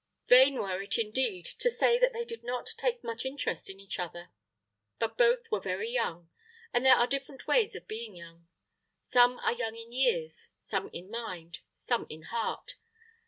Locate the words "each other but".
3.79-5.15